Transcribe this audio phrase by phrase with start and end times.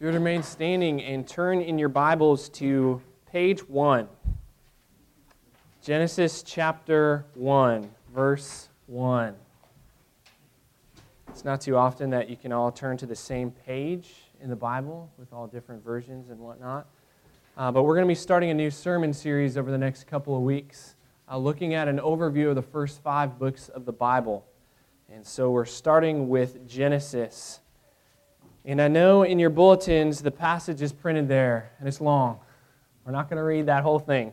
[0.00, 4.08] You would remain standing and turn in your Bibles to page 1.
[5.82, 9.34] Genesis chapter 1, verse 1.
[11.28, 14.56] It's not too often that you can all turn to the same page in the
[14.56, 16.86] Bible with all different versions and whatnot.
[17.58, 20.34] Uh, but we're going to be starting a new sermon series over the next couple
[20.34, 20.94] of weeks,
[21.30, 24.46] uh, looking at an overview of the first five books of the Bible.
[25.12, 27.60] And so we're starting with Genesis.
[28.64, 32.40] And I know in your bulletins the passage is printed there, and it's long.
[33.04, 34.32] We're not going to read that whole thing.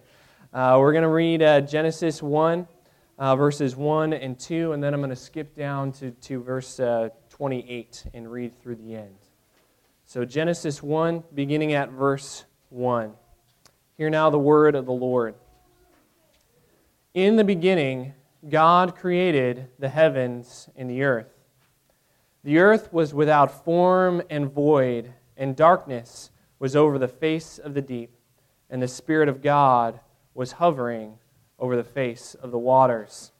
[0.53, 2.67] Uh, we're going to read uh, Genesis 1,
[3.17, 6.79] uh, verses 1 and 2, and then I'm going to skip down to, to verse
[6.79, 9.15] uh, 28 and read through the end.
[10.05, 13.13] So, Genesis 1, beginning at verse 1.
[13.97, 15.35] Hear now the word of the Lord.
[17.13, 18.13] In the beginning,
[18.47, 21.36] God created the heavens and the earth.
[22.47, 27.81] The earth was without form and void, and darkness was over the face of the
[27.81, 28.15] deep,
[28.69, 29.99] and the Spirit of God
[30.33, 31.17] was hovering
[31.59, 33.33] over the face of the waters.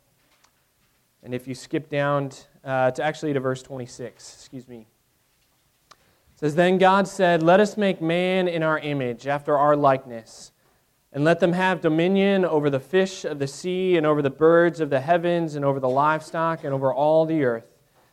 [1.24, 2.32] And if you skip down
[2.66, 4.88] uh, to actually to verse 26, excuse me.
[5.90, 10.52] It says, Then God said, Let us make man in our image, after our likeness,
[11.14, 14.82] and let them have dominion over the fish of the sea, and over the birds
[14.82, 17.77] of the heavens, and over the livestock, and over all the earth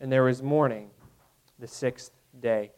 [0.00, 0.90] and there was morning,
[1.58, 2.72] the sixth day.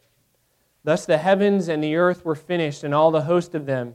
[0.85, 3.95] Thus the heavens and the earth were finished, and all the host of them.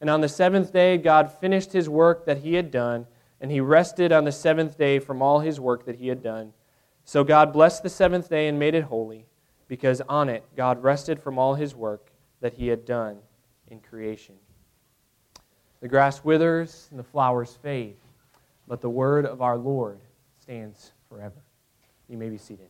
[0.00, 3.06] And on the seventh day, God finished his work that he had done,
[3.40, 6.52] and he rested on the seventh day from all his work that he had done.
[7.04, 9.26] So God blessed the seventh day and made it holy,
[9.68, 13.18] because on it God rested from all his work that he had done
[13.68, 14.36] in creation.
[15.80, 17.96] The grass withers and the flowers fade,
[18.68, 20.00] but the word of our Lord
[20.40, 21.42] stands forever.
[22.08, 22.68] You may be seated.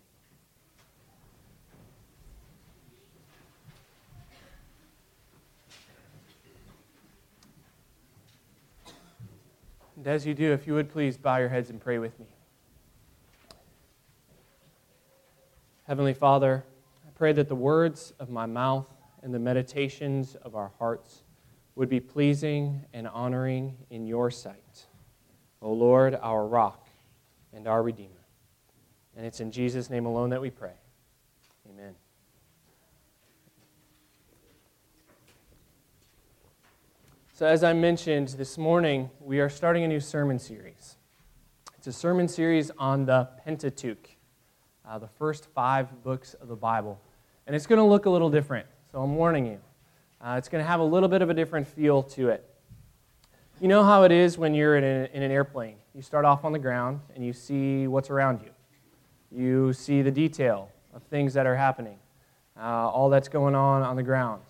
[9.97, 12.27] And as you do, if you would please bow your heads and pray with me.
[15.85, 16.65] Heavenly Father,
[17.07, 18.89] I pray that the words of my mouth
[19.23, 21.23] and the meditations of our hearts
[21.75, 24.87] would be pleasing and honoring in your sight.
[25.61, 26.89] O Lord, our rock
[27.53, 28.22] and our Redeemer.
[29.17, 30.73] And it's in Jesus' name alone that we pray.
[31.69, 31.95] Amen.
[37.35, 40.97] So, as I mentioned this morning, we are starting a new sermon series.
[41.77, 44.09] It's a sermon series on the Pentateuch,
[44.89, 47.01] uh, the first five books of the Bible.
[47.49, 49.59] And it's going to look a little different, so I'm warning you.
[50.21, 52.49] Uh, it's going to have a little bit of a different feel to it.
[53.61, 55.75] You know how it is when you're in, in an airplane.
[55.97, 58.52] You start off on the ground and you see what's around you.
[59.35, 61.99] You see the detail of things that are happening,
[62.57, 64.43] uh, all that's going on on the ground.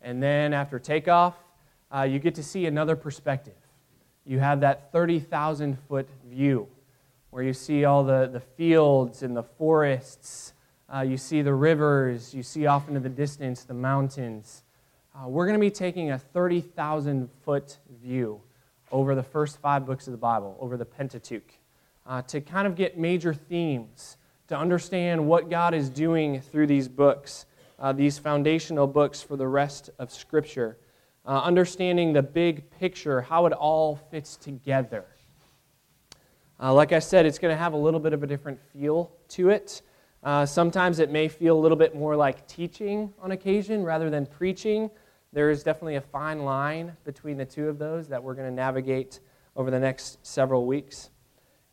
[0.00, 1.34] And then after takeoff,
[1.94, 3.54] uh, you get to see another perspective.
[4.24, 6.66] You have that 30,000 foot view
[7.30, 10.54] where you see all the, the fields and the forests.
[10.92, 12.32] Uh, you see the rivers.
[12.34, 14.62] You see off into the distance the mountains.
[15.14, 18.40] Uh, we're going to be taking a 30,000 foot view
[18.90, 21.58] over the first five books of the Bible, over the Pentateuch,
[22.06, 24.16] uh, to kind of get major themes
[24.52, 27.46] to understand what God is doing through these books,
[27.78, 30.76] uh, these foundational books for the rest of Scripture.
[31.24, 35.06] Uh, understanding the big picture, how it all fits together.
[36.60, 39.10] Uh, like I said, it's going to have a little bit of a different feel
[39.28, 39.80] to it.
[40.22, 44.26] Uh, sometimes it may feel a little bit more like teaching on occasion rather than
[44.26, 44.90] preaching.
[45.32, 48.54] There is definitely a fine line between the two of those that we're going to
[48.54, 49.20] navigate
[49.56, 51.08] over the next several weeks.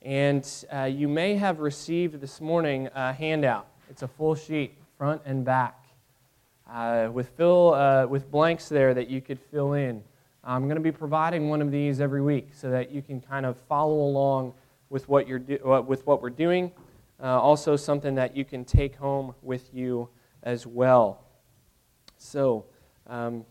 [0.01, 3.67] And uh, you may have received this morning a handout.
[3.89, 5.85] It's a full sheet, front and back,
[6.71, 10.03] uh, with, fill, uh, with blanks there that you could fill in
[10.43, 13.45] I'm going to be providing one of these every week so that you can kind
[13.45, 14.53] of follow along
[14.89, 16.71] with what, you're do- with what we're doing.
[17.21, 20.07] Uh, also, something that you can take home with you
[20.41, 21.25] as well.
[22.17, 22.65] So,
[23.07, 23.45] um,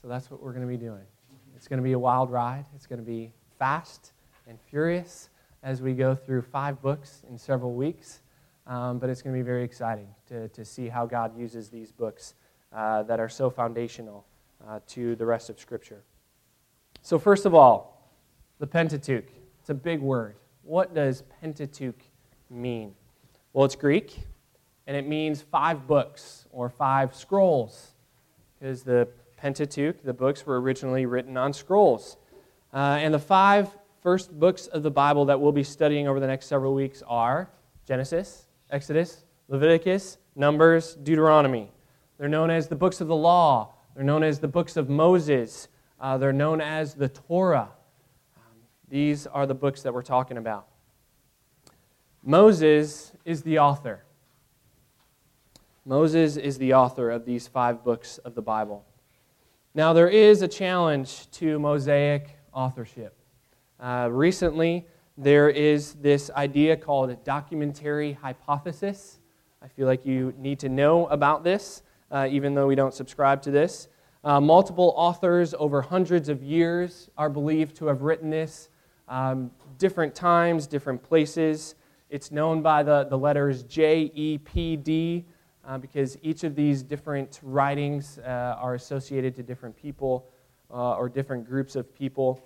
[0.00, 1.04] so that's what we're going to be doing.
[1.56, 2.66] It's going to be a wild ride.
[2.74, 4.12] It's going to be fast
[4.46, 5.30] and furious
[5.62, 8.20] as we go through five books in several weeks.
[8.66, 11.92] Um, but it's going to be very exciting to, to see how God uses these
[11.92, 12.34] books
[12.72, 14.26] uh, that are so foundational
[14.66, 16.02] uh, to the rest of Scripture.
[17.02, 18.10] So, first of all,
[18.58, 19.28] the Pentateuch.
[19.60, 20.36] It's a big word.
[20.62, 22.00] What does Pentateuch
[22.50, 22.94] mean?
[23.52, 24.18] Well, it's Greek,
[24.86, 27.92] and it means five books or five scrolls,
[28.58, 32.16] because the Pentateuch, the books, were originally written on scrolls.
[32.76, 33.70] Uh, and the five
[34.02, 37.48] first books of the Bible that we'll be studying over the next several weeks are
[37.88, 41.72] Genesis, Exodus, Leviticus, Numbers, Deuteronomy.
[42.18, 43.72] They're known as the books of the law.
[43.94, 45.68] They're known as the books of Moses.
[45.98, 47.70] Uh, they're known as the Torah.
[48.36, 48.42] Um,
[48.90, 50.66] these are the books that we're talking about.
[52.22, 54.04] Moses is the author.
[55.86, 58.84] Moses is the author of these five books of the Bible.
[59.74, 63.14] Now, there is a challenge to Mosaic authorship.
[63.78, 64.86] Uh, recently,
[65.18, 69.20] there is this idea called a documentary hypothesis.
[69.62, 73.42] I feel like you need to know about this, uh, even though we don't subscribe
[73.42, 73.88] to this.
[74.24, 78.70] Uh, multiple authors over hundreds of years are believed to have written this,
[79.08, 81.74] um, different times, different places.
[82.08, 85.26] It's known by the, the letters J, E, P, D,
[85.66, 90.26] uh, because each of these different writings uh, are associated to different people
[90.70, 92.42] uh, or different groups of people.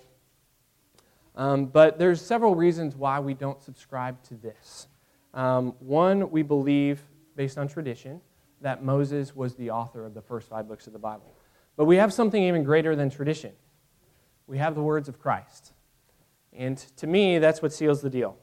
[1.35, 4.87] Um, but there's several reasons why we don't subscribe to this.
[5.33, 7.01] Um, one, we believe,
[7.35, 8.21] based on tradition,
[8.61, 11.33] that Moses was the author of the first five books of the Bible.
[11.77, 13.53] But we have something even greater than tradition.
[14.45, 15.73] We have the words of Christ.
[16.53, 18.37] And to me, that's what seals the deal.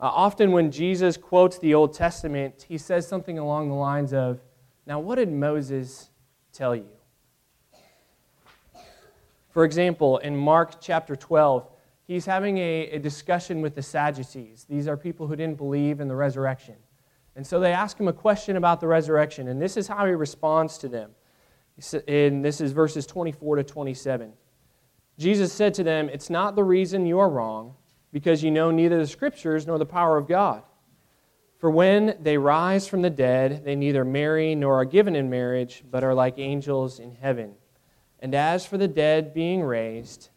[0.00, 4.40] Uh, often, when Jesus quotes the Old Testament, he says something along the lines of,
[4.86, 6.08] Now, what did Moses
[6.52, 6.88] tell you?
[9.52, 11.68] For example, in Mark chapter 12,
[12.04, 14.64] he's having a, a discussion with the Sadducees.
[14.68, 16.76] These are people who didn't believe in the resurrection.
[17.36, 20.12] And so they ask him a question about the resurrection, and this is how he
[20.12, 21.10] responds to them.
[22.08, 24.32] And this is verses 24 to 27.
[25.18, 27.74] Jesus said to them, It's not the reason you are wrong,
[28.10, 30.62] because you know neither the Scriptures nor the power of God.
[31.58, 35.84] For when they rise from the dead, they neither marry nor are given in marriage,
[35.90, 37.54] but are like angels in heaven.
[38.22, 40.30] And as for the dead being raised,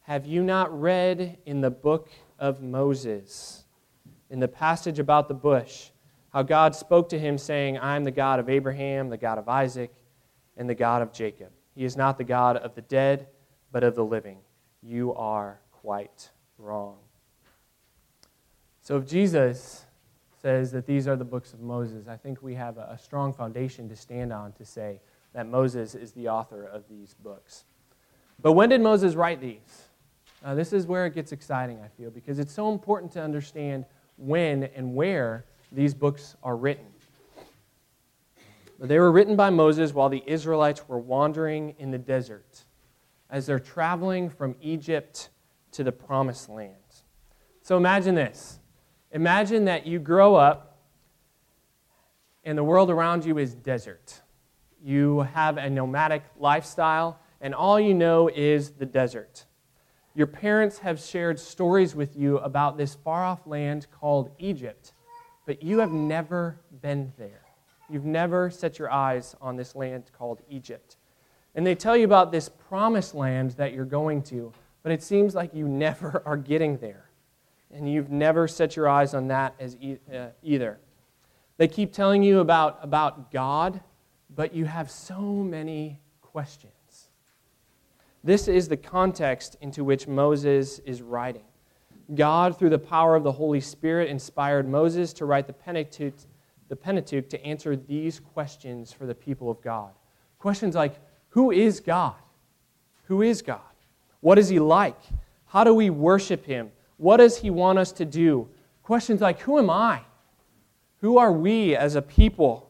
[0.00, 3.66] have you not read in the book of Moses,
[4.30, 5.90] in the passage about the bush,
[6.32, 9.50] how God spoke to him, saying, I am the God of Abraham, the God of
[9.50, 9.92] Isaac,
[10.56, 11.50] and the God of Jacob?
[11.74, 13.26] He is not the God of the dead,
[13.70, 14.38] but of the living.
[14.82, 16.96] You are quite wrong.
[18.80, 19.84] So if Jesus
[20.40, 23.90] says that these are the books of Moses, I think we have a strong foundation
[23.90, 25.00] to stand on to say
[25.36, 27.64] that Moses is the author of these books.
[28.40, 29.84] But when did Moses write these?
[30.42, 33.84] Uh, this is where it gets exciting, I feel, because it's so important to understand
[34.16, 36.86] when and where these books are written.
[38.78, 42.64] They were written by Moses while the Israelites were wandering in the desert
[43.28, 45.28] as they're traveling from Egypt
[45.72, 46.72] to the promised land.
[47.60, 48.58] So imagine this.
[49.12, 50.78] Imagine that you grow up
[52.42, 54.22] and the world around you is desert.
[54.86, 59.44] You have a nomadic lifestyle, and all you know is the desert.
[60.14, 64.92] Your parents have shared stories with you about this far off land called Egypt,
[65.44, 67.42] but you have never been there.
[67.90, 70.98] You've never set your eyes on this land called Egypt.
[71.56, 74.52] And they tell you about this promised land that you're going to,
[74.84, 77.10] but it seems like you never are getting there.
[77.72, 80.78] And you've never set your eyes on that as e- uh, either.
[81.56, 83.80] They keep telling you about, about God,
[84.34, 86.72] but you have so many questions.
[88.24, 91.44] This is the context into which Moses is writing.
[92.14, 96.14] God, through the power of the Holy Spirit, inspired Moses to write the Pentateuch,
[96.68, 99.90] the Pentateuch to answer these questions for the people of God.
[100.38, 100.98] Questions like
[101.30, 102.14] Who is God?
[103.04, 103.60] Who is God?
[104.20, 104.98] What is He like?
[105.46, 106.70] How do we worship Him?
[106.96, 108.48] What does He want us to do?
[108.82, 110.00] Questions like Who am I?
[111.00, 112.65] Who are we as a people?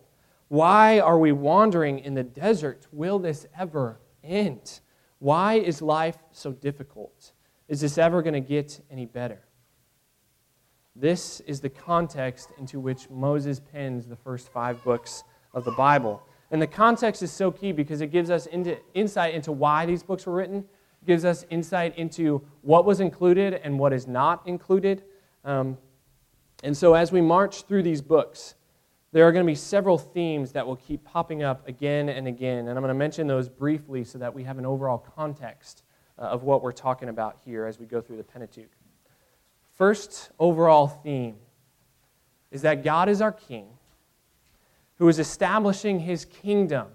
[0.48, 2.86] Why are we wandering in the desert?
[2.92, 4.80] Will this ever end?
[5.18, 7.32] Why is life so difficult?
[7.68, 9.42] Is this ever going to get any better?
[10.94, 16.22] This is the context into which Moses pens the first five books of the Bible.
[16.50, 20.02] And the context is so key because it gives us into, insight into why these
[20.02, 24.46] books were written, it gives us insight into what was included and what is not
[24.46, 25.02] included.
[25.44, 25.76] Um,
[26.62, 28.54] and so as we march through these books,
[29.16, 32.68] there are going to be several themes that will keep popping up again and again.
[32.68, 35.84] And I'm going to mention those briefly so that we have an overall context
[36.18, 38.68] uh, of what we're talking about here as we go through the Pentateuch.
[39.72, 41.36] First overall theme
[42.50, 43.68] is that God is our King
[44.96, 46.88] who is establishing his kingdom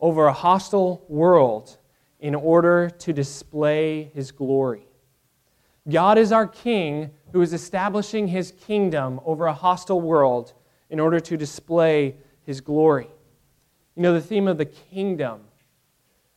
[0.00, 1.78] over a hostile world
[2.20, 4.86] in order to display his glory.
[5.88, 10.52] God is our King who is establishing his kingdom over a hostile world
[10.90, 13.08] in order to display his glory.
[13.94, 15.40] You know, the theme of the kingdom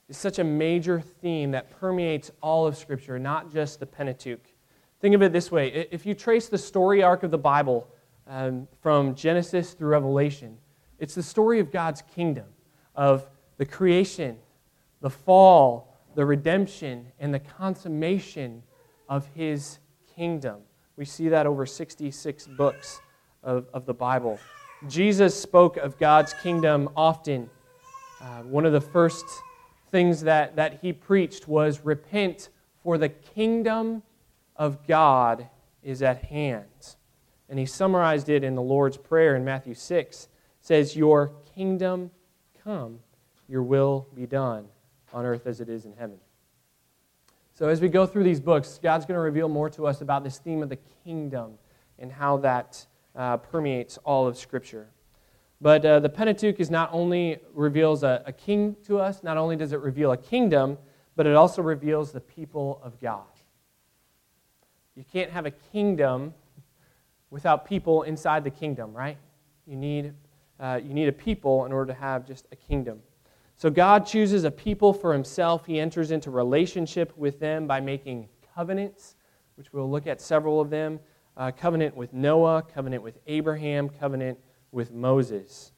[0.10, 4.46] is such a major theme that permeates all of Scripture, not just the Pentateuch.
[5.00, 7.88] Think of it this way if you trace the story arc of the Bible
[8.28, 10.58] um, from Genesis through Revelation,
[11.00, 12.46] it's the story of God's kingdom,
[12.96, 13.28] of
[13.58, 14.38] the creation,
[15.00, 18.64] the fall, the redemption, and the consummation
[19.08, 19.80] of his
[20.16, 20.62] kingdom.
[20.98, 23.02] We see that over 66 books
[23.44, 24.40] of, of the Bible.
[24.88, 27.50] Jesus spoke of God's kingdom often.
[28.22, 29.26] Uh, one of the first
[29.90, 32.50] things that, that he preached was repent,
[32.82, 34.04] for the kingdom
[34.56, 35.48] of God
[35.84, 36.96] is at hand.
[37.50, 40.28] And he summarized it in the Lord's Prayer in Matthew 6
[40.62, 42.12] says, Your kingdom
[42.64, 43.00] come,
[43.50, 44.68] your will be done
[45.14, 46.18] on earth as it is in heaven.
[47.54, 50.24] So, as we go through these books, God's going to reveal more to us about
[50.24, 51.54] this theme of the kingdom
[52.00, 54.90] and how that uh, permeates all of Scripture.
[55.60, 59.56] But uh, the Pentateuch is not only reveals a, a king to us, not only
[59.56, 60.78] does it reveal a kingdom,
[61.16, 63.26] but it also reveals the people of God.
[64.96, 66.34] You can't have a kingdom
[67.30, 69.18] without people inside the kingdom, right?
[69.66, 70.14] You need
[70.60, 73.00] uh, you need a people in order to have just a kingdom.
[73.56, 75.66] So God chooses a people for himself.
[75.66, 79.16] He enters into relationship with them by making covenants,
[79.56, 81.00] which we'll look at several of them
[81.42, 84.38] uh, covenant with Noah, covenant with Abraham, covenant
[84.72, 85.72] with Moses.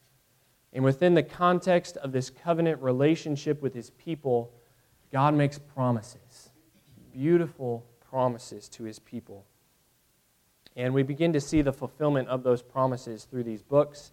[0.74, 4.51] And within the context of this covenant relationship with his people,
[5.10, 6.50] God makes promises,
[7.13, 9.46] beautiful promises to his people.
[10.75, 14.12] And we begin to see the fulfillment of those promises through these books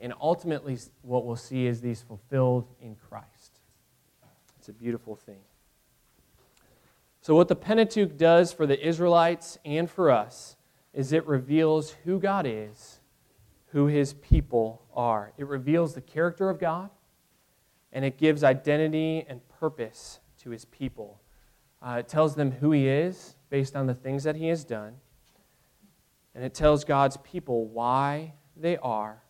[0.00, 3.58] and ultimately, what we'll see is these fulfilled in Christ.
[4.58, 5.40] It's a beautiful thing.
[7.20, 10.56] So, what the Pentateuch does for the Israelites and for us
[10.92, 13.00] is it reveals who God is,
[13.68, 15.32] who his people are.
[15.36, 16.90] It reveals the character of God,
[17.92, 21.20] and it gives identity and purpose to his people.
[21.80, 24.94] Uh, it tells them who he is based on the things that he has done,
[26.34, 29.22] and it tells God's people why they are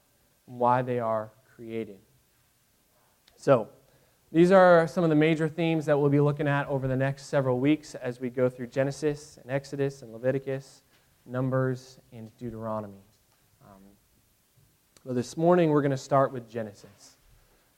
[0.48, 1.98] why they are created.
[3.36, 3.68] So,
[4.32, 7.26] these are some of the major themes that we'll be looking at over the next
[7.26, 10.82] several weeks as we go through Genesis and Exodus and Leviticus,
[11.28, 13.04] Numbers, and Deuteronomy.
[13.62, 13.82] Um,
[15.04, 17.16] well, this morning we're going to start with Genesis.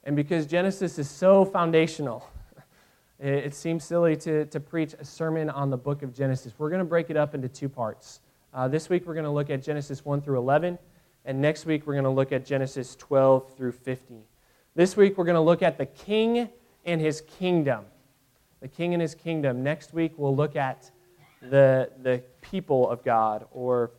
[0.04, 2.26] And because Genesis is so foundational,
[3.18, 6.54] it, it seems silly to, to preach a sermon on the book of Genesis.
[6.56, 8.20] We're going to break it up into two parts.
[8.54, 10.78] Uh, this week we're going to look at Genesis 1 through 11
[11.24, 14.14] and next week, we're going to look at Genesis 12 through 50.
[14.74, 16.48] This week, we're going to look at the king
[16.84, 17.84] and his kingdom.
[18.60, 19.62] The king and his kingdom.
[19.62, 20.90] Next week, we'll look at
[21.40, 23.92] the, the people of God or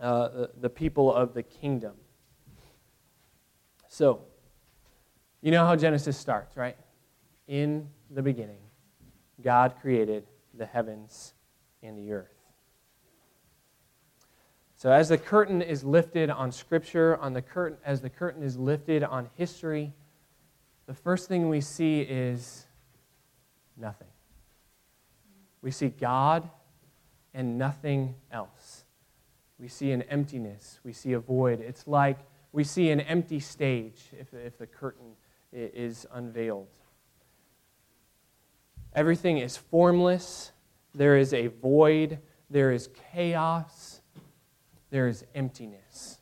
[0.00, 1.92] uh, the people of the kingdom.
[3.88, 4.22] So,
[5.40, 6.76] you know how Genesis starts, right?
[7.48, 8.60] In the beginning,
[9.42, 11.34] God created the heavens
[11.82, 12.28] and the earth.
[14.76, 18.56] So as the curtain is lifted on Scripture, on the curtain, as the curtain is
[18.56, 19.92] lifted on history,
[20.86, 22.66] the first thing we see is
[23.76, 24.11] nothing.
[25.62, 26.48] We see God
[27.32, 28.84] and nothing else.
[29.58, 30.80] We see an emptiness.
[30.84, 31.60] We see a void.
[31.60, 32.18] It's like
[32.52, 35.12] we see an empty stage if, if the curtain
[35.52, 36.68] is unveiled.
[38.94, 40.52] Everything is formless.
[40.94, 42.18] There is a void.
[42.50, 44.02] There is chaos
[44.92, 46.18] there is emptiness.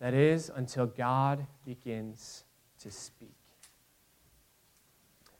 [0.00, 2.44] That is, until God begins
[2.80, 3.36] to speak.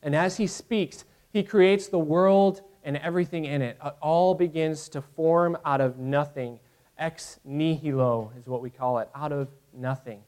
[0.03, 3.79] And as He speaks, He creates the world and everything in it.
[3.85, 6.59] It all begins to form out of nothing.
[6.99, 10.23] Ex nihilo is what we call it, out of nothing.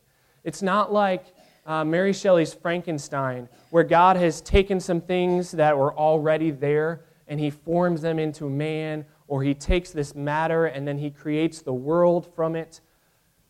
[0.45, 1.27] It's not like
[1.67, 7.39] uh, Mary Shelley's Frankenstein, where God has taken some things that were already there and
[7.39, 11.73] he forms them into man or he takes this matter and then he creates the
[11.73, 12.81] world from it.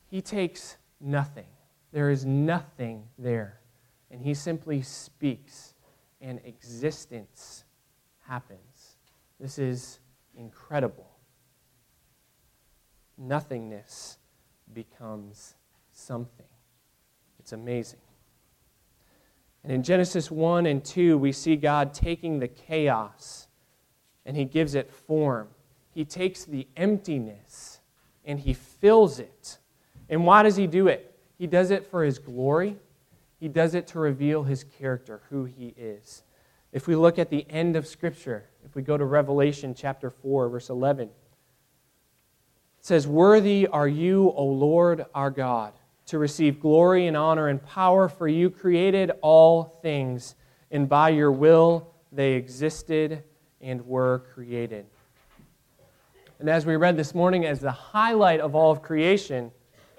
[0.09, 1.47] He takes nothing
[1.93, 3.61] There is nothing there.
[4.11, 5.75] And he simply speaks,
[6.21, 7.65] and existence
[8.27, 8.70] happens.
[9.41, 10.01] This is
[10.37, 11.09] incredible.
[13.17, 14.19] Nothingness
[14.73, 15.55] becomes
[15.93, 16.47] something.
[17.39, 18.01] It's amazing.
[19.65, 23.49] And in Genesis 1 and 2, we see God taking the chaos
[24.27, 25.49] and he gives it form.
[25.93, 27.81] He takes the emptiness
[28.25, 29.59] and he fills it.
[30.09, 31.19] And why does he do it?
[31.39, 32.77] He does it for his glory.
[33.39, 36.23] He does it to reveal his character, who he is.
[36.73, 40.49] If we look at the end of Scripture, if we go to Revelation chapter 4,
[40.49, 41.13] verse 11, it
[42.81, 45.73] says, Worthy are you, O Lord our God
[46.11, 50.35] to receive glory and honor and power, for you created all things,
[50.73, 53.23] and by your will they existed
[53.61, 54.87] and were created.
[56.41, 59.53] And as we read this morning, as the highlight of all of creation,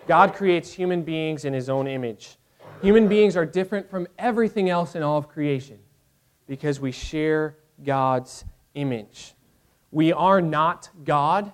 [0.05, 2.35] God creates human beings in his own image.
[2.81, 5.79] Human beings are different from everything else in all of creation
[6.51, 8.43] because we share God's
[8.73, 9.35] image.
[9.89, 11.49] We are not God,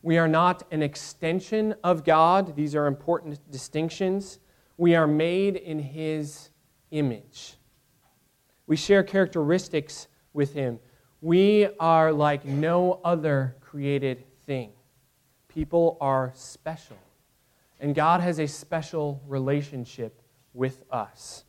[0.00, 2.54] we are not an extension of God.
[2.54, 4.38] These are important distinctions.
[4.76, 6.50] We are made in His
[6.92, 7.56] image.
[8.68, 10.78] We share characteristics with Him.
[11.20, 14.70] We are like no other created thing.
[15.48, 16.98] People are special.
[17.80, 20.22] And God has a special relationship
[20.54, 21.42] with us.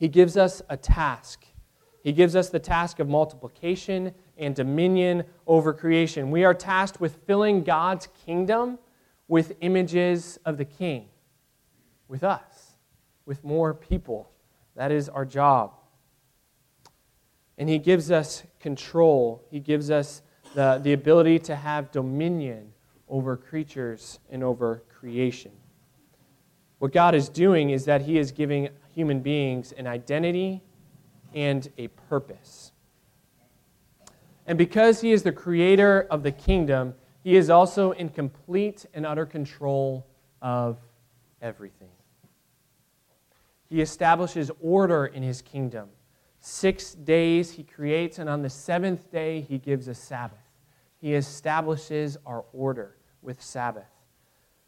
[0.00, 1.44] He gives us a task.
[2.02, 6.30] He gives us the task of multiplication and dominion over creation.
[6.30, 8.78] We are tasked with filling God's kingdom
[9.28, 11.08] with images of the king,
[12.08, 12.78] with us,
[13.26, 14.30] with more people.
[14.74, 15.74] That is our job.
[17.58, 20.22] And He gives us control, He gives us
[20.54, 22.72] the, the ability to have dominion
[23.06, 25.52] over creatures and over creation.
[26.78, 30.62] What God is doing is that He is giving human beings an identity
[31.34, 32.72] and a purpose.
[34.46, 39.06] And because he is the creator of the kingdom, he is also in complete and
[39.06, 40.06] utter control
[40.42, 40.76] of
[41.40, 41.88] everything.
[43.70, 45.88] He establishes order in his kingdom.
[46.40, 50.38] Six days he creates, and on the seventh day he gives a Sabbath.
[51.00, 53.88] He establishes our order with Sabbath.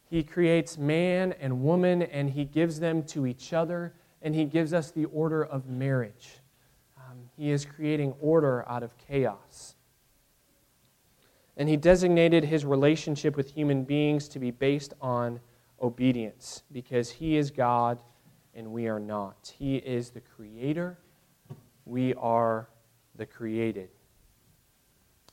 [0.08, 4.72] He creates man and woman, and he gives them to each other, and he gives
[4.72, 6.30] us the order of marriage.
[6.96, 9.74] Um, he is creating order out of chaos.
[11.56, 15.40] And he designated his relationship with human beings to be based on
[15.80, 18.00] obedience because he is God
[18.54, 19.52] and we are not.
[19.58, 20.98] He is the creator,
[21.84, 22.68] we are
[23.16, 23.88] the created.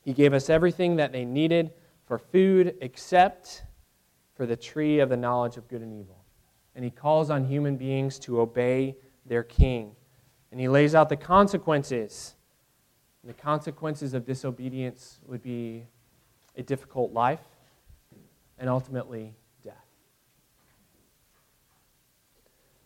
[0.02, 1.72] He gave us everything that they needed
[2.06, 3.64] for food except
[4.34, 6.19] for the tree of the knowledge of good and evil.
[6.80, 9.94] And he calls on human beings to obey their king
[10.50, 12.36] and he lays out the consequences.
[13.22, 15.84] And the consequences of disobedience would be
[16.56, 17.42] a difficult life
[18.58, 19.74] and ultimately death.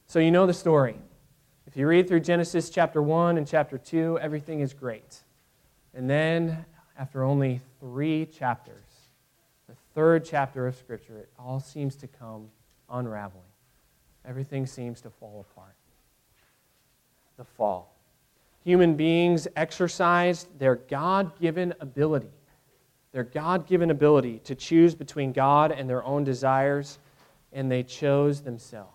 [0.09, 0.97] So you know the story.
[1.69, 5.23] If you read through Genesis chapter 1 and chapter 2, everything is great.
[5.95, 6.65] And then,
[6.99, 8.85] after only three chapters,
[9.69, 12.49] the third chapter of Scripture, it all seems to come
[12.91, 13.54] unraveling.
[14.27, 15.75] Everything seems to fall apart
[17.37, 17.95] the fall.
[18.65, 22.31] Human beings exercised their God given ability,
[23.13, 26.99] their God given ability to choose between God and their own desires,
[27.53, 28.91] and they chose themselves.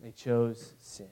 [0.00, 1.08] They chose sin.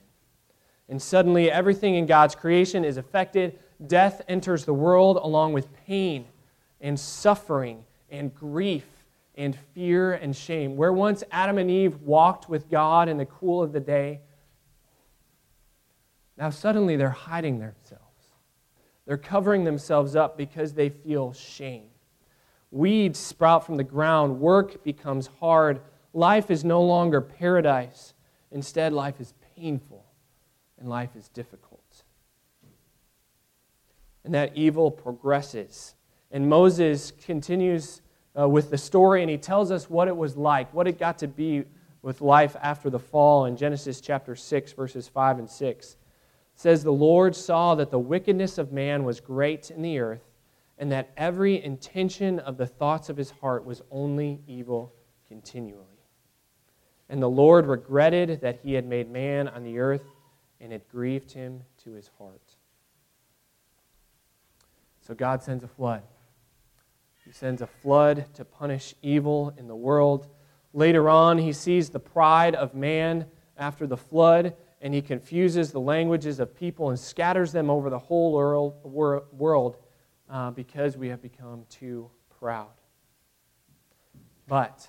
[0.89, 3.59] And suddenly, everything in God's creation is affected.
[3.87, 6.25] Death enters the world along with pain
[6.81, 8.85] and suffering and grief
[9.35, 10.75] and fear and shame.
[10.75, 14.21] Where once Adam and Eve walked with God in the cool of the day,
[16.37, 18.03] now, suddenly they're hiding themselves.
[19.05, 21.89] They're covering themselves up because they feel shame.
[22.71, 24.39] Weeds sprout from the ground.
[24.39, 25.81] Work becomes hard.
[26.13, 28.13] Life is no longer paradise.
[28.51, 30.05] Instead, life is painful
[30.79, 32.03] and life is difficult.
[34.25, 35.95] And that evil progresses.
[36.31, 38.01] And Moses continues
[38.37, 41.17] uh, with the story and he tells us what it was like, what it got
[41.19, 41.63] to be
[42.01, 45.97] with life after the fall in Genesis chapter 6, verses 5 and 6 It
[46.55, 50.23] says, The Lord saw that the wickedness of man was great in the earth,
[50.77, 54.93] and that every intention of the thoughts of his heart was only evil
[55.27, 55.85] continually.
[57.09, 60.03] And the Lord regretted that he had made man on the earth,
[60.59, 62.55] and it grieved him to his heart.
[65.01, 66.03] So God sends a flood.
[67.33, 70.27] Sends a flood to punish evil in the world.
[70.71, 73.25] Later on, he sees the pride of man
[73.57, 77.97] after the flood, and he confuses the languages of people and scatters them over the
[77.97, 78.33] whole
[79.31, 79.77] world
[80.29, 82.07] uh, because we have become too
[82.39, 82.69] proud.
[84.47, 84.87] But,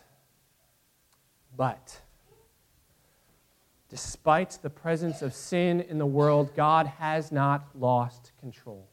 [1.57, 1.99] but,
[3.89, 8.87] despite the presence of sin in the world, God has not lost control.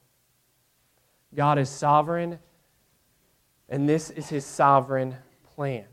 [1.36, 2.40] God is sovereign,
[3.72, 5.16] and this is his sovereign
[5.56, 5.86] plan.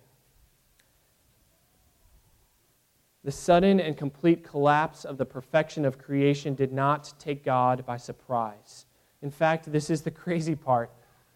[3.22, 7.96] The sudden and complete collapse of the perfection of creation did not take God by
[7.96, 8.86] surprise.
[9.22, 10.90] In fact, this is the crazy part.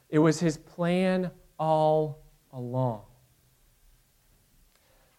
[0.08, 3.02] It was his plan all along.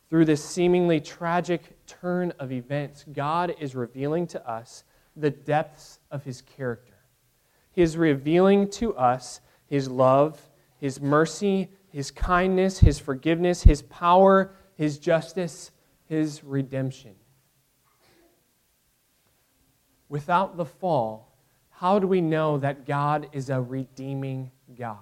[0.09, 4.83] Through this seemingly tragic turn of events, God is revealing to us
[5.15, 6.97] the depths of his character.
[7.71, 10.39] He is revealing to us his love,
[10.83, 15.71] his mercy, his kindness, his forgiveness, his power, his justice,
[16.09, 17.15] his redemption.
[20.09, 21.37] Without the fall,
[21.69, 24.97] how do we know that God is a redeeming God?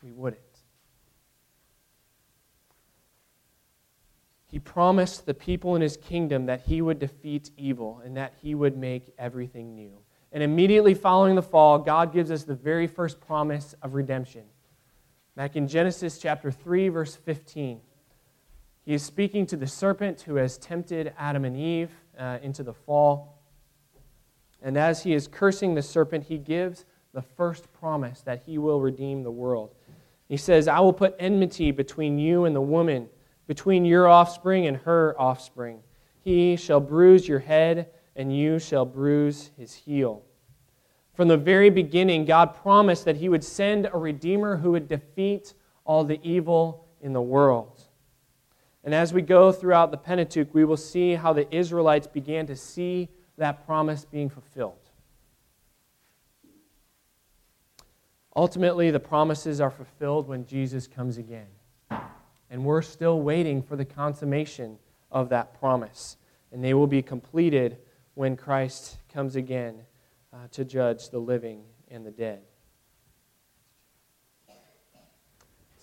[0.00, 0.40] We wouldn't.
[4.46, 8.54] He promised the people in his kingdom that he would defeat evil and that he
[8.54, 9.98] would make everything new.
[10.32, 14.44] And immediately following the fall, God gives us the very first promise of redemption.
[15.36, 17.80] Back in Genesis chapter 3, verse 15,
[18.84, 22.74] he is speaking to the serpent who has tempted Adam and Eve uh, into the
[22.74, 23.42] fall.
[24.62, 28.80] And as he is cursing the serpent, he gives the first promise that he will
[28.80, 29.74] redeem the world.
[30.28, 33.08] He says, I will put enmity between you and the woman,
[33.46, 35.80] between your offspring and her offspring.
[36.22, 40.22] He shall bruise your head, and you shall bruise his heel.
[41.14, 45.54] From the very beginning, God promised that he would send a Redeemer who would defeat
[45.86, 47.82] all the evil in the world.
[48.84, 52.56] And as we go throughout the Pentateuch, we will see how the Israelites began to
[52.56, 54.90] see that promise being fulfilled.
[58.36, 61.48] Ultimately, the promises are fulfilled when Jesus comes again.
[62.50, 64.78] And we're still waiting for the consummation
[65.10, 66.18] of that promise.
[66.52, 67.78] And they will be completed
[68.14, 69.80] when Christ comes again
[70.32, 72.40] uh, to judge the living and the dead.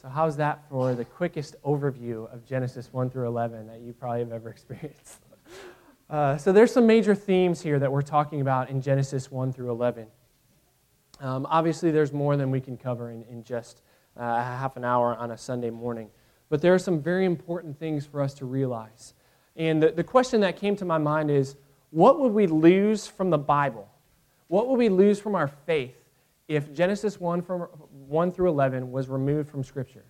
[0.02, 4.20] So, how's that for the quickest overview of Genesis 1 through 11 that you probably
[4.20, 5.26] have ever experienced?
[6.10, 9.72] Uh, so, there's some major themes here that we're talking about in Genesis 1 through
[9.72, 10.08] 11.
[11.20, 13.82] Um, obviously, there's more than we can cover in, in just
[14.20, 16.10] uh, a half an hour on a Sunday morning.
[16.50, 19.16] But there are some very important things for us to realize.
[19.56, 21.56] And the, the question that came to my mind is
[21.90, 23.88] what would we lose from the Bible?
[24.48, 25.96] What would we lose from our faith
[26.48, 30.06] if Genesis 1, from, 1 through 11 was removed from Scripture?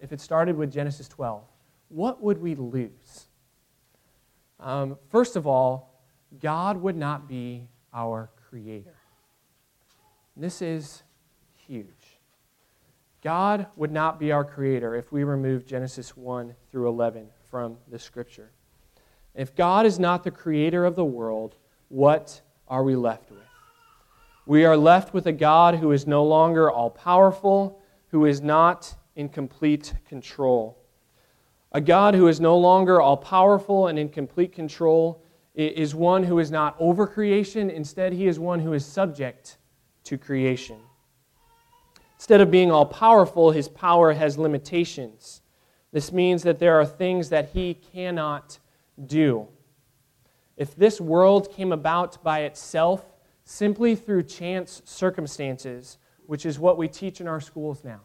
[0.00, 1.42] If it started with Genesis 12,
[1.88, 3.26] what would we lose?
[4.60, 6.00] Um, first of all,
[6.40, 8.96] God would not be our creator.
[10.36, 11.02] This is
[11.66, 12.18] huge.
[13.22, 17.98] God would not be our creator if we remove Genesis 1 through 11 from the
[17.98, 18.50] scripture.
[19.36, 21.56] If God is not the creator of the world,
[21.88, 23.40] what are we left with?
[24.46, 28.94] We are left with a God who is no longer all powerful, who is not
[29.14, 30.78] in complete control.
[31.72, 35.22] A God who is no longer all powerful and in complete control
[35.54, 37.68] is one who is not over creation.
[37.68, 39.58] Instead, he is one who is subject
[40.04, 40.78] to creation.
[42.16, 45.42] Instead of being all powerful, his power has limitations.
[45.92, 48.58] This means that there are things that he cannot
[49.04, 49.48] do.
[50.56, 53.04] If this world came about by itself
[53.44, 58.00] simply through chance circumstances, which is what we teach in our schools now,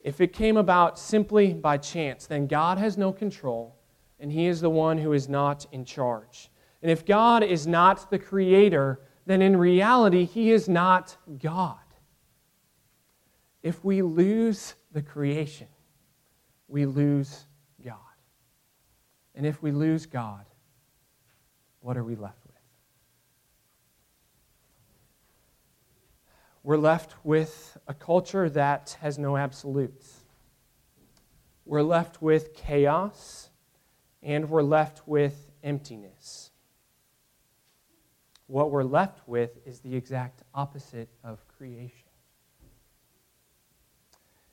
[0.00, 3.74] if it came about simply by chance, then God has no control,
[4.20, 6.50] and He is the one who is not in charge.
[6.82, 11.78] And if God is not the creator, then in reality, He is not God.
[13.62, 15.68] If we lose the creation,
[16.68, 17.46] we lose.
[19.34, 20.44] And if we lose God,
[21.80, 22.54] what are we left with?
[26.62, 30.24] We're left with a culture that has no absolutes.
[31.66, 33.50] We're left with chaos,
[34.22, 36.50] and we're left with emptiness.
[38.46, 42.08] What we're left with is the exact opposite of creation.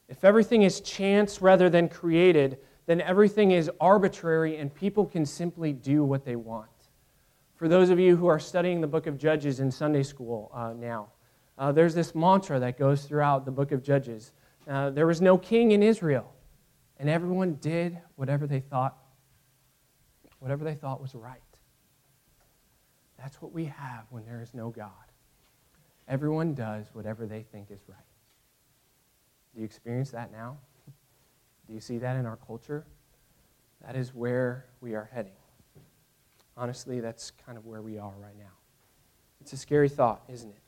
[0.09, 2.57] If everything is chance rather than created,
[2.91, 6.67] then everything is arbitrary and people can simply do what they want.
[7.55, 10.73] For those of you who are studying the book of Judges in Sunday school uh,
[10.73, 11.07] now,
[11.57, 14.33] uh, there's this mantra that goes throughout the book of Judges
[14.67, 16.31] uh, there was no king in Israel,
[16.99, 18.97] and everyone did whatever they thought
[20.39, 21.39] whatever they thought was right.
[23.17, 24.91] That's what we have when there is no God.
[26.07, 27.97] Everyone does whatever they think is right.
[29.53, 30.57] Do you experience that now?
[31.71, 32.85] Do you see that in our culture?
[33.85, 35.37] That is where we are heading.
[36.57, 38.51] Honestly, that's kind of where we are right now.
[39.39, 40.61] It's a scary thought, isn't it?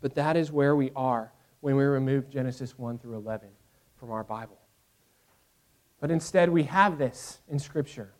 [0.00, 3.48] But that is where we are when we remove Genesis 1 through 11
[3.96, 4.60] from our Bible.
[5.98, 8.12] But instead, we have this in Scripture.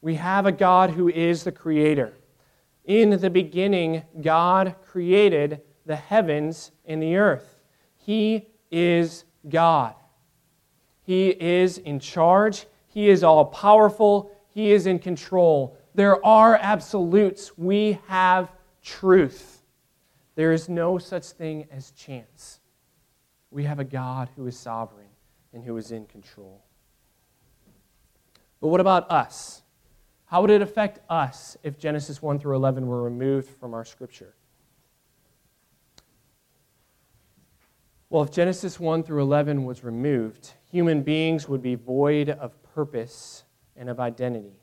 [0.00, 2.14] We have a God who is the Creator.
[2.84, 7.60] In the beginning, God created the heavens and the earth.
[7.96, 9.94] He is God.
[11.02, 12.66] He is in charge.
[12.88, 14.30] He is all powerful.
[14.48, 15.76] He is in control.
[15.94, 17.56] There are absolutes.
[17.58, 18.50] We have
[18.82, 19.62] truth.
[20.34, 22.60] There is no such thing as chance.
[23.50, 25.08] We have a God who is sovereign
[25.52, 26.62] and who is in control.
[28.60, 29.62] But what about us?
[30.26, 34.34] How would it affect us if Genesis 1 through 11 were removed from our scripture?
[38.14, 43.42] Well, if Genesis 1 through 11 was removed, human beings would be void of purpose
[43.74, 44.60] and of identity.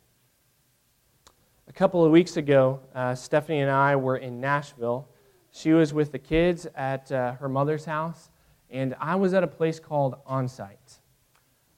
[1.68, 5.10] A couple of weeks ago, uh, Stephanie and I were in Nashville.
[5.52, 8.30] She was with the kids at uh, her mother's house,
[8.70, 11.00] and I was at a place called Onsite.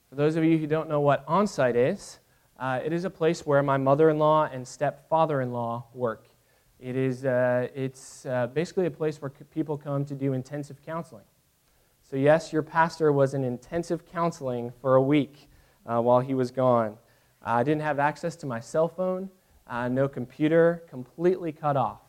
[0.08, 2.20] For those of you who don't know what Onsite is,
[2.56, 6.28] uh, it is a place where my mother in law and stepfather in law work.
[6.78, 11.24] It is, uh, it's uh, basically a place where people come to do intensive counseling.
[12.14, 15.48] So, yes, your pastor was in intensive counseling for a week
[15.84, 16.96] uh, while he was gone.
[17.42, 19.28] I didn't have access to my cell phone,
[19.66, 22.02] uh, no computer, completely cut off.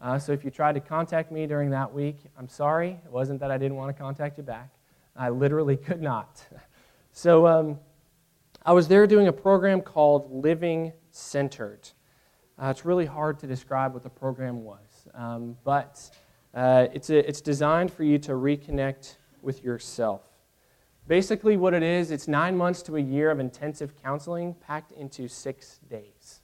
[0.00, 2.98] Uh, so, if you tried to contact me during that week, I'm sorry.
[3.04, 4.70] It wasn't that I didn't want to contact you back,
[5.14, 6.44] I literally could not.
[7.12, 7.78] so, um,
[8.66, 11.90] I was there doing a program called Living Centered.
[12.60, 16.10] Uh, it's really hard to describe what the program was, um, but
[16.54, 19.14] uh, it's, a, it's designed for you to reconnect
[19.44, 20.22] with yourself.
[21.06, 25.28] Basically, what it is, it's nine months to a year of intensive counseling packed into
[25.28, 26.40] six days.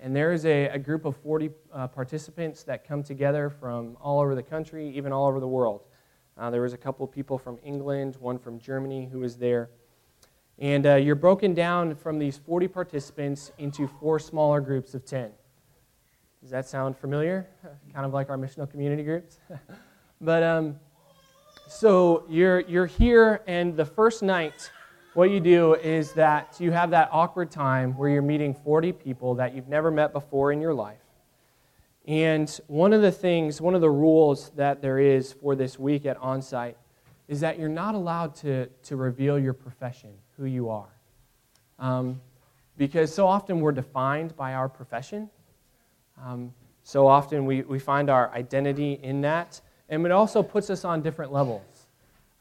[0.00, 4.20] And there is a, a group of 40 uh, participants that come together from all
[4.20, 5.82] over the country, even all over the world.
[6.38, 9.68] Uh, there was a couple of people from England, one from Germany who was there.
[10.58, 15.30] And uh, you're broken down from these 40 participants into four smaller groups of 10.
[16.40, 17.46] Does that sound familiar?
[17.92, 19.38] kind of like our missional community groups?
[20.22, 20.76] but um,
[21.70, 24.72] so you're, you're here, and the first night,
[25.14, 29.36] what you do is that you have that awkward time where you're meeting 40 people
[29.36, 30.98] that you've never met before in your life.
[32.08, 36.06] And one of the things, one of the rules that there is for this week
[36.06, 36.74] at Onsite
[37.28, 40.92] is that you're not allowed to, to reveal your profession, who you are.
[41.78, 42.20] Um,
[42.76, 45.30] because so often we're defined by our profession.
[46.20, 46.52] Um,
[46.82, 49.60] so often we, we find our identity in that.
[49.90, 51.88] And it also puts us on different levels.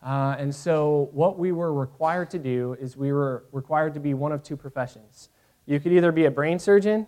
[0.01, 4.13] Uh, and so, what we were required to do is we were required to be
[4.13, 5.27] one of two professions.
[5.65, 7.05] You could either be a brain surgeon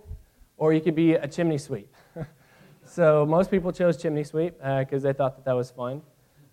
[0.58, 1.96] or you could be a chimney sweep.
[2.86, 6.02] so, most people chose chimney sweep because uh, they thought that that was fun.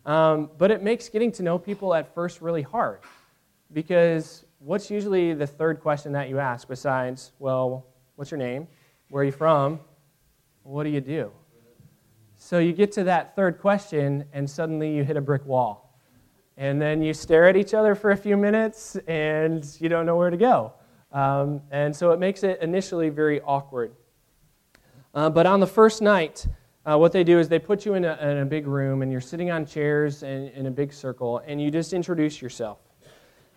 [0.06, 3.00] Um, but it makes getting to know people at first really hard
[3.72, 8.68] because what's usually the third question that you ask besides, well, what's your name?
[9.10, 9.80] Where are you from?
[10.62, 11.32] What do you do?
[12.48, 15.94] So you get to that third question, and suddenly you hit a brick wall.
[16.56, 20.16] And then you stare at each other for a few minutes, and you don't know
[20.16, 20.72] where to go.
[21.12, 23.92] Um, and so it makes it initially very awkward.
[25.14, 26.46] Uh, but on the first night,
[26.86, 29.12] uh, what they do is they put you in a, in a big room, and
[29.12, 32.78] you're sitting on chairs in, in a big circle, and you just introduce yourself.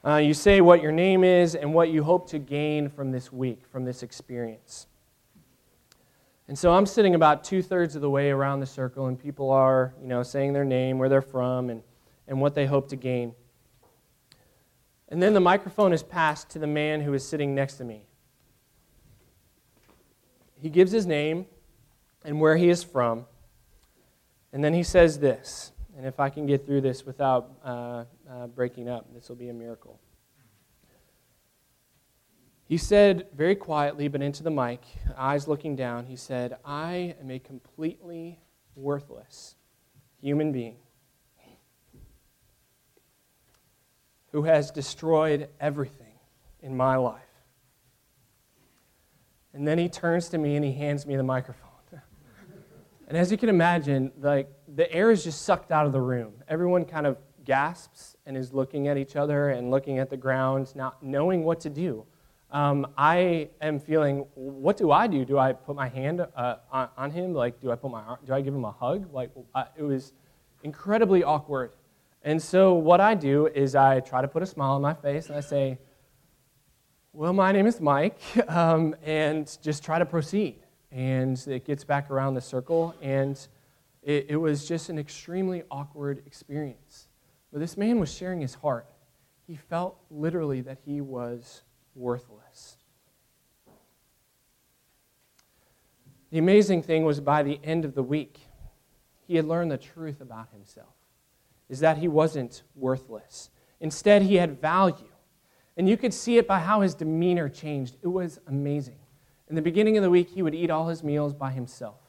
[0.05, 3.31] Uh, you say what your name is and what you hope to gain from this
[3.31, 4.87] week, from this experience.
[6.51, 9.51] And so I'm sitting about two thirds of the way around the circle, and people
[9.51, 11.81] are, you know, saying their name, where they're from, and,
[12.27, 13.33] and what they hope to gain.
[15.07, 18.03] And then the microphone is passed to the man who is sitting next to me.
[20.61, 21.45] He gives his name
[22.25, 23.27] and where he is from,
[24.51, 25.71] and then he says this.
[25.95, 29.47] And if I can get through this without uh, uh, breaking up, this will be
[29.47, 30.01] a miracle.
[32.71, 34.85] He said very quietly, but into the mic,
[35.17, 38.39] eyes looking down, he said, I am a completely
[38.77, 39.55] worthless
[40.21, 40.77] human being
[44.31, 46.13] who has destroyed everything
[46.61, 47.19] in my life.
[49.53, 51.67] And then he turns to me and he hands me the microphone.
[53.09, 56.35] and as you can imagine, like the air is just sucked out of the room.
[56.47, 60.73] Everyone kind of gasps and is looking at each other and looking at the ground,
[60.73, 62.05] not knowing what to do.
[62.51, 65.23] Um, I am feeling, what do I do?
[65.23, 67.33] Do I put my hand uh, on, on, him?
[67.33, 69.13] Like, do I put my, do I give him a hug?
[69.13, 70.11] Like, uh, it was
[70.63, 71.71] incredibly awkward.
[72.23, 75.27] And so what I do is I try to put a smile on my face
[75.27, 75.79] and I say,
[77.13, 80.59] well, my name is Mike, um, and just try to proceed.
[80.91, 83.37] And it gets back around the circle, and
[84.03, 87.07] it, it was just an extremely awkward experience.
[87.51, 88.87] But this man was sharing his heart.
[89.47, 91.63] He felt literally that he was
[91.95, 92.77] worthless.
[96.31, 98.39] The amazing thing was by the end of the week,
[99.27, 100.93] he had learned the truth about himself
[101.71, 103.49] is that he wasn't worthless.
[103.79, 105.07] Instead, he had value.
[105.77, 107.95] And you could see it by how his demeanor changed.
[108.03, 108.99] It was amazing.
[109.49, 112.01] In the beginning of the week, he would eat all his meals by himself.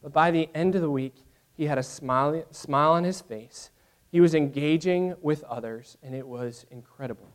[0.00, 1.16] But by the end of the week,
[1.56, 3.70] he had a smile, smile on his face.
[4.12, 7.29] He was engaging with others, and it was incredible.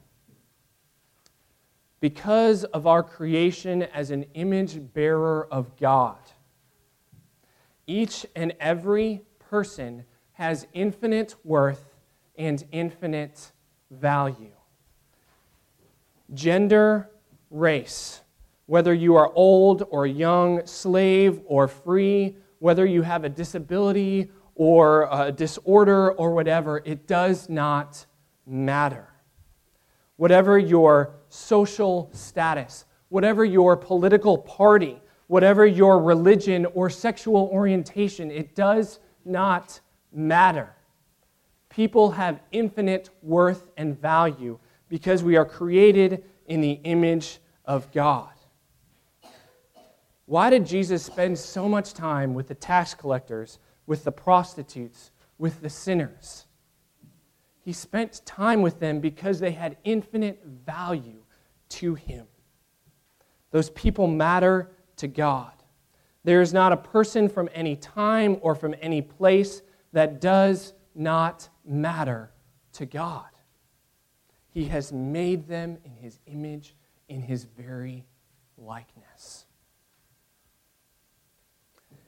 [2.06, 6.20] Because of our creation as an image bearer of God,
[7.88, 11.96] each and every person has infinite worth
[12.38, 13.52] and infinite
[13.90, 14.52] value.
[16.32, 17.10] Gender,
[17.50, 18.22] race,
[18.68, 25.10] whether you are old or young, slave or free, whether you have a disability or
[25.12, 28.06] a disorder or whatever, it does not
[28.46, 29.15] matter.
[30.18, 38.56] Whatever your social status, whatever your political party, whatever your religion or sexual orientation, it
[38.56, 39.80] does not
[40.14, 40.74] matter.
[41.70, 48.30] People have infinite worth and value because we are created in the image of God.
[50.26, 55.62] Why did Jesus spend so much time with the tax collectors, with the prostitutes, with
[55.62, 56.46] the sinners?
[57.66, 61.24] He spent time with them because they had infinite value
[61.70, 62.28] to him.
[63.50, 65.52] Those people matter to God.
[66.24, 71.50] There is not a person from any time or from any place that does not
[71.66, 72.32] matter
[72.74, 73.30] to God.
[74.52, 76.76] He has made them in His image,
[77.10, 78.06] in His very
[78.58, 79.48] likeness.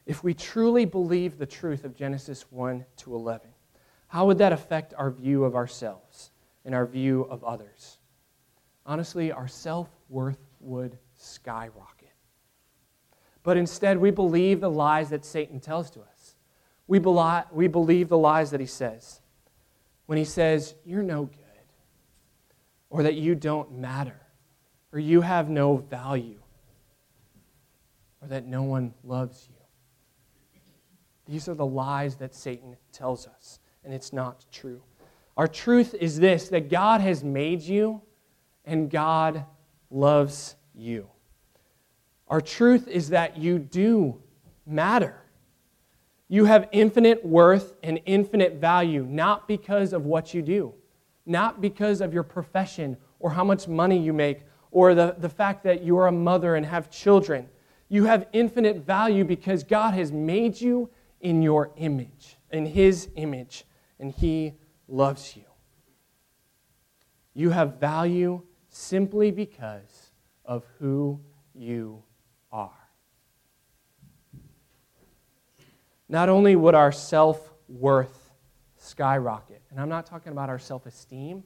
[0.05, 3.49] If we truly believe the truth of Genesis 1 to 11,
[4.07, 6.31] how would that affect our view of ourselves
[6.65, 7.97] and our view of others?
[8.85, 12.13] Honestly, our self worth would skyrocket.
[13.43, 16.17] But instead, we believe the lies that Satan tells to us
[16.87, 16.99] we,
[17.51, 19.21] we believe the lies that he says.
[20.05, 21.43] When he says, You're no good,
[22.89, 24.19] or that you don't matter,
[24.93, 26.39] or you have no value,
[28.21, 29.55] or that no one loves you.
[31.25, 34.81] These are the lies that Satan tells us, and it's not true.
[35.37, 38.01] Our truth is this that God has made you,
[38.65, 39.45] and God
[39.89, 41.07] loves you.
[42.27, 44.21] Our truth is that you do
[44.65, 45.21] matter.
[46.27, 50.73] You have infinite worth and infinite value, not because of what you do,
[51.25, 55.63] not because of your profession or how much money you make or the, the fact
[55.63, 57.47] that you are a mother and have children.
[57.87, 60.89] You have infinite value because God has made you
[61.21, 63.63] in your image, in His image,
[63.99, 64.53] and He
[64.87, 65.43] loves you.
[67.33, 70.11] You have value simply because
[70.45, 71.21] of who
[71.53, 72.03] you
[72.51, 72.87] are.
[76.09, 78.31] not only would our self worth
[78.77, 81.43] skyrocket, and I'm not talking about our self esteem,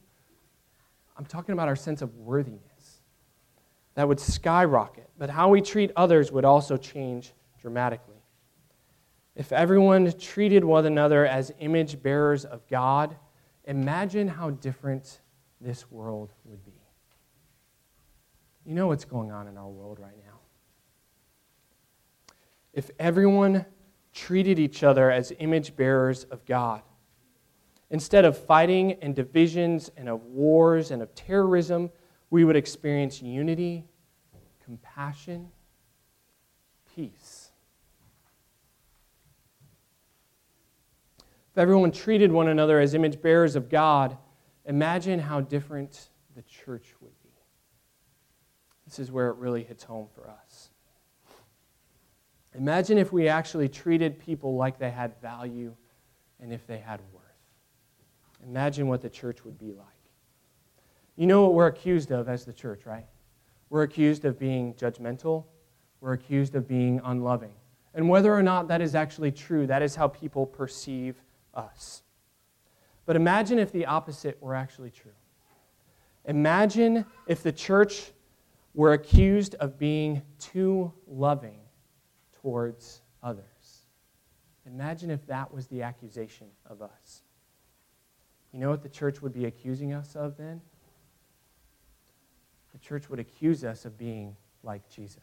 [1.17, 3.01] I'm talking about our sense of worthiness.
[3.95, 8.10] That would skyrocket, but how we treat others would also change dramatically.
[9.35, 13.15] If everyone treated one another as image bearers of God,
[13.65, 15.21] imagine how different
[15.59, 16.73] this world would be.
[18.65, 20.39] You know what's going on in our world right now.
[22.73, 23.65] If everyone
[24.13, 26.81] treated each other as image bearers of God.
[27.89, 31.89] Instead of fighting and divisions and of wars and of terrorism,
[32.29, 33.85] we would experience unity,
[34.63, 35.49] compassion,
[41.51, 44.17] If everyone treated one another as image bearers of God,
[44.65, 47.29] imagine how different the church would be.
[48.85, 50.69] This is where it really hits home for us.
[52.55, 55.73] Imagine if we actually treated people like they had value
[56.41, 57.23] and if they had worth.
[58.43, 59.87] Imagine what the church would be like.
[61.15, 63.05] You know what we're accused of as the church, right?
[63.69, 65.45] We're accused of being judgmental,
[65.99, 67.53] we're accused of being unloving.
[67.93, 71.21] And whether or not that is actually true, that is how people perceive
[71.53, 72.03] us.
[73.05, 75.11] But imagine if the opposite were actually true.
[76.25, 78.11] Imagine if the church
[78.73, 81.59] were accused of being too loving
[82.41, 83.45] towards others.
[84.65, 87.23] Imagine if that was the accusation of us.
[88.53, 90.61] You know what the church would be accusing us of then?
[92.73, 95.19] The church would accuse us of being like Jesus.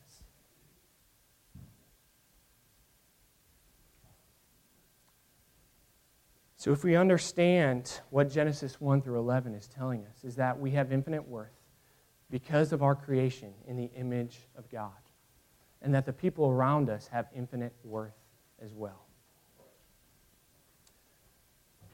[6.59, 10.73] So, if we understand what Genesis 1 through 11 is telling us, is that we
[10.73, 11.55] have infinite worth
[12.31, 14.91] because of our creation in the image of God,
[15.83, 18.19] and that the people around us have infinite worth
[18.61, 19.05] as well.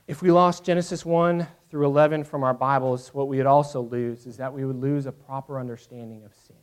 [0.07, 4.27] If we lost Genesis 1 through 11 from our Bibles, what we would also lose
[4.27, 6.57] is that we would lose a proper understanding of sin.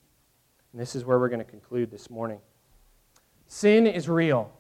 [0.72, 2.39] And this is where we're going to conclude this morning.
[3.45, 4.52] Sin is real.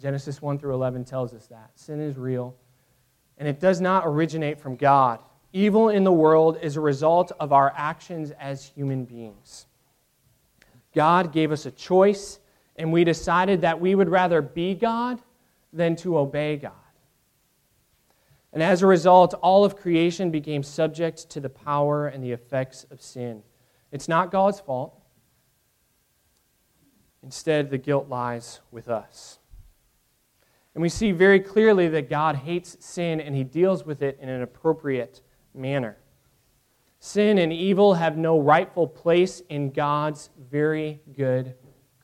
[0.00, 1.70] Genesis 1 through 11 tells us that.
[1.74, 2.54] Sin is real,
[3.38, 5.20] and it does not originate from God.
[5.52, 9.66] Evil in the world is a result of our actions as human beings.
[10.94, 12.38] God gave us a choice,
[12.76, 15.20] and we decided that we would rather be God
[15.72, 16.72] than to obey God.
[18.52, 22.84] And as a result, all of creation became subject to the power and the effects
[22.90, 23.42] of sin.
[23.92, 24.98] It's not God's fault.
[27.22, 29.39] Instead, the guilt lies with us.
[30.74, 34.28] And we see very clearly that God hates sin and he deals with it in
[34.28, 35.20] an appropriate
[35.54, 35.96] manner.
[37.00, 41.54] Sin and evil have no rightful place in God's very good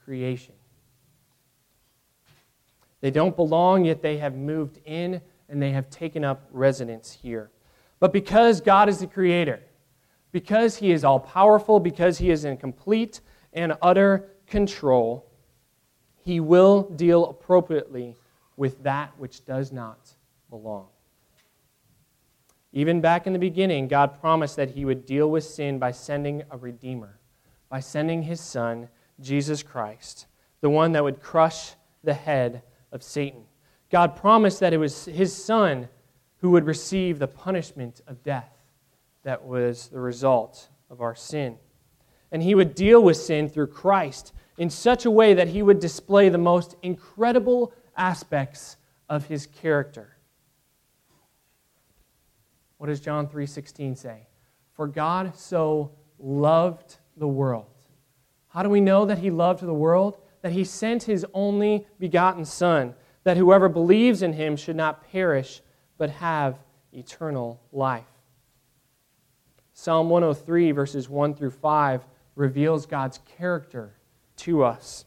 [0.05, 0.55] creation.
[3.01, 7.51] They don't belong, yet they have moved in and they have taken up residence here.
[8.01, 9.63] But because God is the creator,
[10.33, 13.21] because he is all powerful, because he is in complete
[13.53, 15.31] and utter control,
[16.17, 18.17] he will deal appropriately
[18.57, 20.11] with that which does not
[20.51, 20.87] belong.
[22.73, 26.43] Even back in the beginning, God promised that he would deal with sin by sending
[26.51, 27.19] a redeemer,
[27.69, 28.89] by sending his son,
[29.21, 30.27] Jesus Christ,
[30.61, 31.73] the one that would crush
[32.05, 33.45] the head of Satan.
[33.91, 35.89] God promised that it was his son
[36.39, 38.53] who would receive the punishment of death
[39.23, 41.57] that was the result of our sin.
[42.31, 45.81] And he would deal with sin through Christ in such a way that he would
[45.81, 48.77] display the most incredible aspects
[49.09, 50.17] of his character.
[52.79, 54.27] What does John 3:16 say?
[54.73, 57.67] For God so loved the world.
[58.49, 60.19] How do we know that he loved the world?
[60.43, 62.95] That he sent his only begotten son
[63.27, 65.61] that whoever believes in him should not perish,
[65.99, 66.61] but have
[66.93, 68.05] eternal life.
[69.73, 73.97] Psalm 103, verses 1 through 5, reveals God's character
[74.37, 75.07] to us.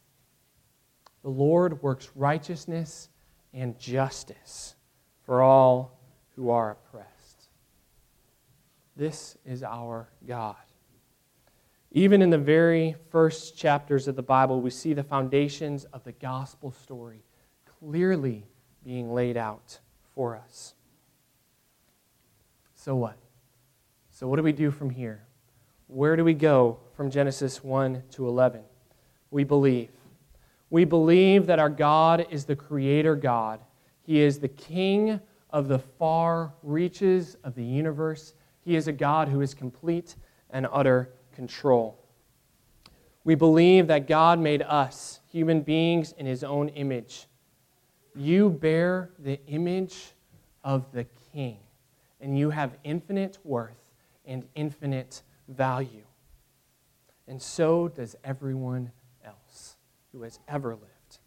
[1.23, 3.09] The Lord works righteousness
[3.53, 4.75] and justice
[5.23, 5.99] for all
[6.35, 7.49] who are oppressed.
[8.95, 10.55] This is our God.
[11.91, 16.13] Even in the very first chapters of the Bible, we see the foundations of the
[16.13, 17.23] gospel story
[17.79, 18.45] clearly
[18.83, 19.79] being laid out
[20.15, 20.73] for us.
[22.75, 23.17] So what?
[24.11, 25.23] So, what do we do from here?
[25.87, 28.61] Where do we go from Genesis 1 to 11?
[29.29, 29.89] We believe.
[30.71, 33.59] We believe that our God is the Creator God.
[34.03, 35.19] He is the King
[35.49, 38.33] of the far reaches of the universe.
[38.63, 40.15] He is a God who is complete
[40.49, 41.99] and utter control.
[43.25, 47.27] We believe that God made us, human beings, in His own image.
[48.15, 50.13] You bear the image
[50.63, 51.57] of the King,
[52.21, 53.77] and you have infinite worth
[54.25, 56.05] and infinite value.
[57.27, 58.91] And so does everyone
[60.11, 61.19] who has ever lived.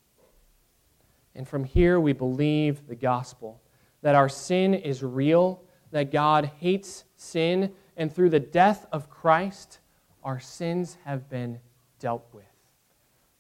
[1.35, 3.61] And from here, we believe the gospel
[4.03, 9.79] that our sin is real, that God hates sin, and through the death of Christ,
[10.23, 11.59] our sins have been
[11.99, 12.45] dealt with.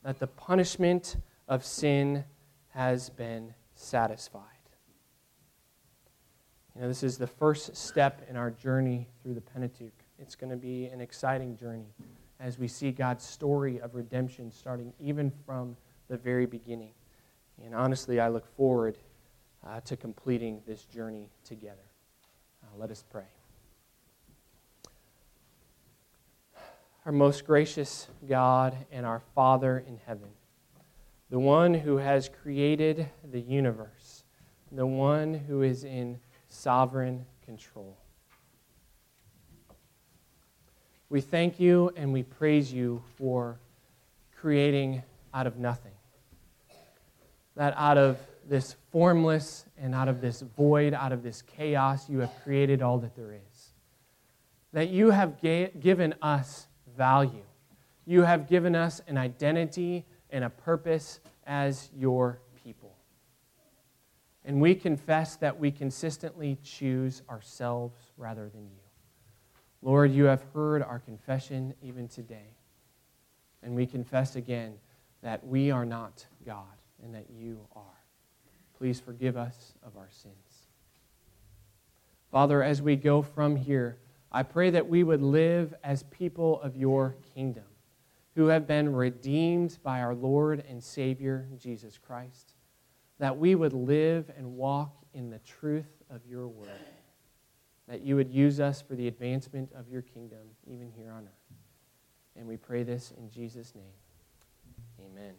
[0.02, 1.16] That the punishment
[1.48, 2.24] of sin
[2.68, 4.40] has been satisfied.
[6.74, 9.92] You know, this is the first step in our journey through the Pentateuch.
[10.18, 11.92] It's going to be an exciting journey
[12.40, 15.76] as we see God's story of redemption starting even from
[16.08, 16.92] the very beginning.
[17.64, 18.98] And honestly, I look forward
[19.66, 21.76] uh, to completing this journey together.
[22.62, 23.24] Uh, let us pray.
[27.06, 30.30] Our most gracious God and our Father in heaven,
[31.30, 34.24] the one who has created the universe,
[34.72, 36.18] the one who is in
[36.48, 37.96] sovereign control.
[41.14, 43.60] We thank you and we praise you for
[44.36, 45.92] creating out of nothing.
[47.54, 52.18] That out of this formless and out of this void, out of this chaos, you
[52.18, 53.68] have created all that there is.
[54.72, 57.44] That you have ga- given us value.
[58.06, 62.92] You have given us an identity and a purpose as your people.
[64.44, 68.83] And we confess that we consistently choose ourselves rather than you.
[69.84, 72.56] Lord, you have heard our confession even today.
[73.62, 74.74] And we confess again
[75.22, 76.64] that we are not God
[77.02, 77.82] and that you are.
[78.78, 80.34] Please forgive us of our sins.
[82.32, 83.98] Father, as we go from here,
[84.32, 87.64] I pray that we would live as people of your kingdom
[88.34, 92.54] who have been redeemed by our Lord and Savior, Jesus Christ,
[93.18, 96.68] that we would live and walk in the truth of your word,
[97.88, 101.56] that you would use us for the advancement of your kingdom, even here on earth.
[102.36, 103.84] And we pray this in Jesus' name.
[105.00, 105.34] Amen.